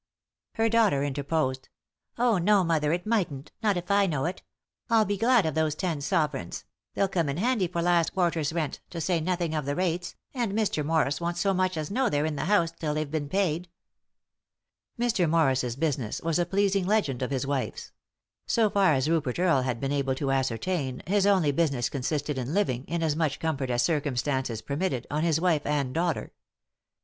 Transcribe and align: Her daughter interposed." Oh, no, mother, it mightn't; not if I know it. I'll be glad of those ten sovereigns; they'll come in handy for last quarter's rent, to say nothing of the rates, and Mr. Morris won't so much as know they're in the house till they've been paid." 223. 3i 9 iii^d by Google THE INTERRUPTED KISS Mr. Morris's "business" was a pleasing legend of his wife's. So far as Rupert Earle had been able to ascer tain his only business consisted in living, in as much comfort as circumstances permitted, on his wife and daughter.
Her 0.55 0.67
daughter 0.67 1.03
interposed." 1.03 1.69
Oh, 2.17 2.39
no, 2.39 2.63
mother, 2.63 2.91
it 2.91 3.05
mightn't; 3.05 3.51
not 3.61 3.77
if 3.77 3.91
I 3.91 4.07
know 4.07 4.25
it. 4.25 4.41
I'll 4.89 5.05
be 5.05 5.15
glad 5.15 5.45
of 5.45 5.53
those 5.53 5.75
ten 5.75 6.01
sovereigns; 6.01 6.65
they'll 6.95 7.07
come 7.07 7.29
in 7.29 7.37
handy 7.37 7.67
for 7.67 7.83
last 7.83 8.11
quarter's 8.15 8.51
rent, 8.51 8.79
to 8.89 8.99
say 8.99 9.19
nothing 9.21 9.53
of 9.53 9.67
the 9.67 9.75
rates, 9.75 10.15
and 10.33 10.53
Mr. 10.53 10.83
Morris 10.83 11.21
won't 11.21 11.37
so 11.37 11.53
much 11.53 11.77
as 11.77 11.91
know 11.91 12.09
they're 12.09 12.25
in 12.25 12.35
the 12.35 12.45
house 12.45 12.71
till 12.71 12.95
they've 12.95 13.11
been 13.11 13.29
paid." 13.29 13.65
223. 13.69 13.69
3i 13.69 13.77
9 13.77 13.77
iii^d 13.77 14.17
by 14.17 14.17
Google 14.17 14.49
THE 14.49 14.73
INTERRUPTED 14.73 14.97
KISS 14.97 15.13
Mr. 15.13 15.29
Morris's 15.29 15.75
"business" 15.75 16.21
was 16.23 16.39
a 16.39 16.45
pleasing 16.47 16.85
legend 16.87 17.21
of 17.21 17.29
his 17.29 17.45
wife's. 17.45 17.91
So 18.47 18.69
far 18.71 18.93
as 18.95 19.07
Rupert 19.07 19.37
Earle 19.37 19.61
had 19.61 19.79
been 19.79 19.91
able 19.91 20.15
to 20.15 20.31
ascer 20.33 20.59
tain 20.59 21.03
his 21.05 21.27
only 21.27 21.51
business 21.51 21.89
consisted 21.89 22.39
in 22.39 22.55
living, 22.55 22.85
in 22.85 23.03
as 23.03 23.15
much 23.15 23.39
comfort 23.39 23.69
as 23.69 23.83
circumstances 23.83 24.63
permitted, 24.63 25.05
on 25.11 25.21
his 25.21 25.39
wife 25.39 25.63
and 25.67 25.93
daughter. 25.93 26.33